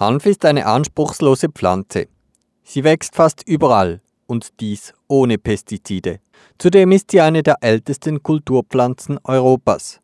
[0.00, 2.06] Hanf ist eine anspruchslose Pflanze.
[2.62, 6.20] Sie wächst fast überall und dies ohne Pestizide.
[6.56, 10.00] Zudem ist sie eine der ältesten Kulturpflanzen Europas.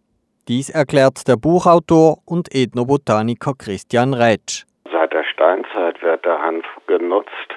[0.48, 4.64] Dies erklärt der Buchautor und Ethnobotaniker Christian Rätsch.
[4.90, 7.54] Seit der Steinzeit wird der Hanf genutzt.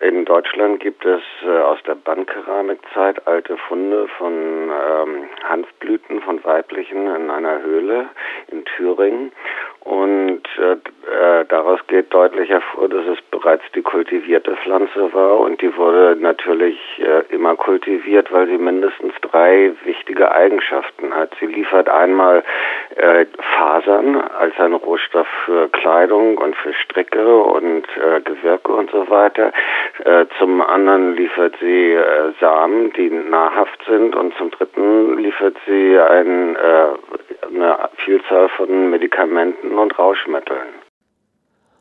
[0.00, 7.06] In Deutschland gibt es äh, aus der Bandkeramikzeit alte Funde von ähm, Hanfblüten von weiblichen
[7.06, 8.08] in einer Höhle
[8.48, 9.30] in Thüringen.
[9.80, 15.62] Und äh, äh, daraus geht deutlich hervor, dass es bereits die kultivierte Pflanze war und
[15.62, 21.32] die wurde natürlich äh, immer kultiviert, weil sie mindestens drei wichtige Eigenschaften hat.
[21.40, 22.44] Sie liefert einmal
[22.96, 23.26] äh,
[23.56, 29.52] Fasern als ein Rohstoff für Kleidung und für Stricke und äh, Gewirke und so weiter.
[30.04, 35.98] Äh, zum anderen liefert sie äh, Samen, die nahrhaft sind und zum dritten liefert sie
[35.98, 40.68] ein, äh, eine Vielzahl von Medikamenten und Rauschmitteln.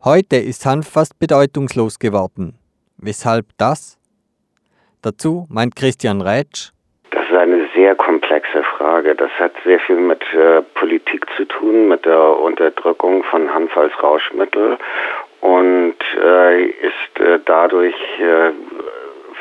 [0.03, 2.57] Heute ist Hanf fast bedeutungslos geworden.
[2.97, 3.97] Weshalb das?
[5.01, 6.71] Dazu meint Christian Rätsch.
[7.11, 9.15] Das ist eine sehr komplexe Frage.
[9.15, 13.91] Das hat sehr viel mit äh, Politik zu tun, mit der Unterdrückung von Hanf als
[14.01, 14.77] Rauschmittel
[15.41, 18.51] und äh, ist äh, dadurch äh,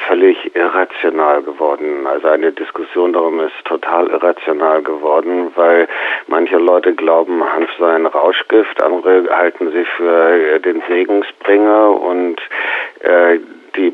[0.07, 2.07] völlig irrational geworden.
[2.07, 5.89] Also eine Diskussion darum ist total irrational geworden, weil
[6.27, 12.41] manche Leute glauben, Hanf sei ein Rauschgift, andere halten sie für äh, den Segensbringer und
[13.01, 13.39] äh,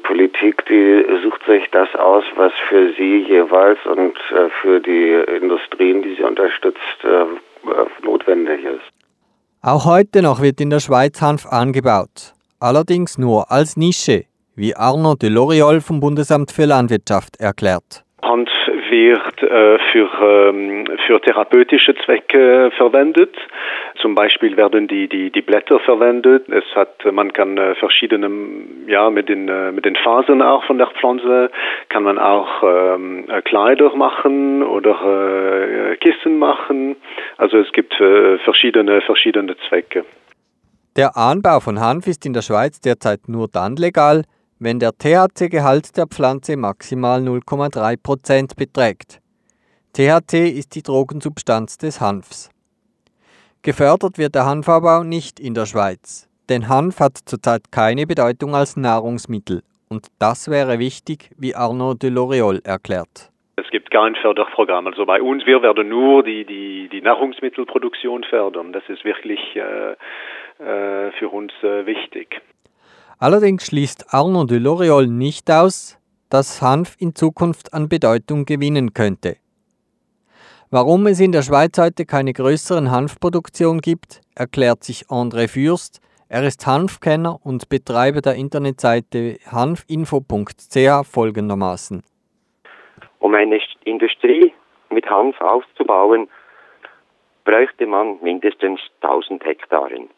[0.05, 6.03] Politik, die sucht sich das aus, was für sie jeweils und äh, für die Industrien,
[6.03, 8.93] die sie unterstützt, äh, notwendig ist.
[9.63, 14.25] Auch heute noch wird in der Schweiz Hanf angebaut, allerdings nur als Nische
[14.57, 18.04] wie Arno de Loriol vom Bundesamt für Landwirtschaft erklärt.
[18.35, 18.51] Hanf
[18.91, 23.35] wird äh, für, ähm, für therapeutische Zwecke verwendet.
[24.01, 26.49] Zum Beispiel werden die, die, die Blätter verwendet.
[26.49, 28.29] Es hat, man kann äh, verschiedene,
[28.89, 31.51] ja, mit den, äh, mit den Fasern auch von der Pflanze
[31.89, 36.97] kann man auch ähm, äh, Kleider machen oder äh, Kissen machen.
[37.39, 40.05] Also es gibt äh, verschiedene, verschiedene Zwecke.
[40.97, 44.23] Der Anbau von Hanf ist in der Schweiz derzeit nur dann legal,
[44.59, 49.21] wenn der THC-Gehalt der Pflanze maximal 0,3% beträgt.
[49.93, 52.51] THC ist die Drogensubstanz des Hanfs.
[53.63, 58.77] Gefördert wird der Hanfabbau nicht in der Schweiz, denn Hanf hat zurzeit keine Bedeutung als
[58.77, 59.63] Nahrungsmittel
[59.95, 63.31] und das wäre wichtig, wie Arnaud de Loriol erklärt.
[63.57, 64.89] Es gibt kein Förderprogramm.
[64.89, 68.73] Also bei uns, wir werden nur die, die, die Nahrungsmittelproduktion fördern.
[68.73, 69.93] Das ist wirklich äh,
[70.63, 72.41] äh, für uns äh, wichtig.
[73.25, 75.99] Allerdings schließt Arnaud de Loriol nicht aus,
[76.29, 79.37] dass Hanf in Zukunft an Bedeutung gewinnen könnte.
[80.71, 86.03] Warum es in der Schweiz heute keine größeren Hanfproduktion gibt, erklärt sich André Fürst.
[86.29, 92.03] Er ist Hanfkenner und Betreiber der Internetseite hanfinfo.ch folgendermaßen.
[93.21, 94.53] Um eine Industrie
[94.91, 96.29] mit Hanf aufzubauen,
[97.47, 100.11] bräuchte man mindestens 1000 Hektaren.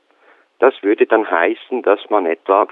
[0.58, 2.66] Das würde dann heißen, dass man etwa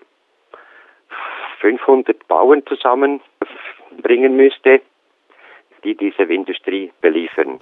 [1.64, 4.82] 500 Bauern zusammenbringen müsste,
[5.82, 7.60] die diese Industrie beliefern.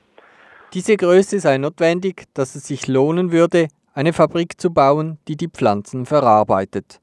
[0.75, 5.49] Diese Größe sei notwendig, dass es sich lohnen würde, eine Fabrik zu bauen, die die
[5.49, 6.99] Pflanzen verarbeitet.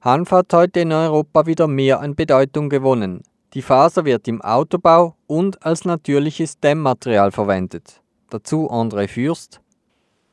[0.00, 3.22] Hanf hat heute in Europa wieder mehr an Bedeutung gewonnen.
[3.54, 8.02] Die Faser wird im Autobau und als natürliches Dämmmaterial verwendet.
[8.30, 9.60] Dazu André Fürst.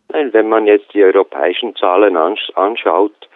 [0.07, 3.29] Wenn man jetzt die europäischen Zahlen anschaut,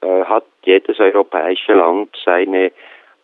[0.00, 2.72] äh, hat jedes europäische Land seine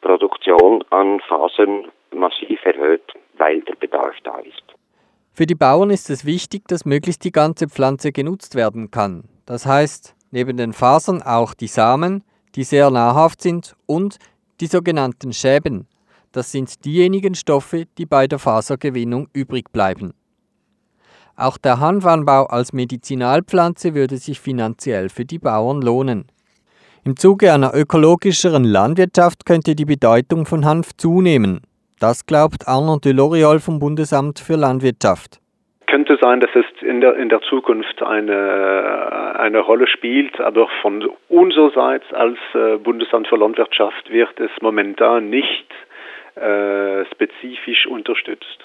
[0.00, 3.04] Produktion an Fasern massiv erhöht,
[3.38, 4.62] weil der Bedarf da ist.
[5.32, 9.24] Für die Bauern ist es wichtig, dass möglichst die ganze Pflanze genutzt werden kann.
[9.46, 12.22] Das heißt, neben den Fasern auch die Samen,
[12.54, 14.18] die sehr nahrhaft sind, und
[14.60, 15.88] die sogenannten Schäben.
[16.32, 20.14] Das sind diejenigen Stoffe, die bei der Fasergewinnung übrig bleiben.
[21.36, 26.26] Auch der Hanfanbau als Medizinalpflanze würde sich finanziell für die Bauern lohnen.
[27.06, 31.60] Im Zuge einer ökologischeren Landwirtschaft könnte die Bedeutung von Hanf zunehmen.
[32.01, 35.39] Das glaubt Arnaud de Loriol vom Bundesamt für Landwirtschaft.
[35.86, 41.04] Könnte sein, dass es in der, in der Zukunft eine, eine Rolle spielt, aber von
[41.28, 45.71] unsererseits als äh, Bundesamt für Landwirtschaft wird es momentan nicht
[46.36, 48.65] äh, spezifisch unterstützt.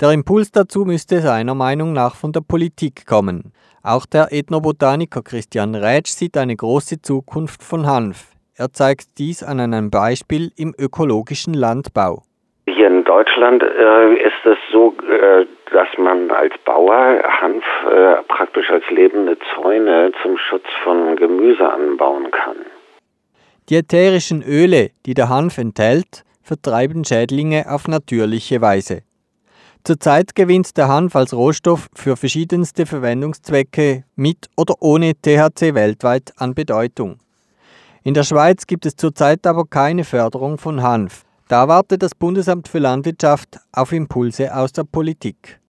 [0.00, 3.52] Der Impuls dazu müsste seiner Meinung nach von der Politik kommen.
[3.82, 8.30] Auch der Ethnobotaniker Christian Rätsch sieht eine große Zukunft von Hanf.
[8.56, 12.22] Er zeigt dies an einem Beispiel im ökologischen Landbau.
[12.68, 18.70] Hier in Deutschland äh, ist es so, äh, dass man als Bauer Hanf äh, praktisch
[18.70, 22.58] als lebende Zäune zum Schutz von Gemüse anbauen kann.
[23.68, 29.02] Die ätherischen Öle, die der Hanf enthält, vertreiben Schädlinge auf natürliche Weise.
[29.88, 36.54] Zurzeit gewinnt der Hanf als Rohstoff für verschiedenste Verwendungszwecke mit oder ohne THC weltweit an
[36.54, 37.20] Bedeutung.
[38.02, 41.24] In der Schweiz gibt es zurzeit aber keine Förderung von Hanf.
[41.48, 45.58] Da wartet das Bundesamt für Landwirtschaft auf Impulse aus der Politik.